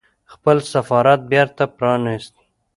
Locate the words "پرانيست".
1.77-2.33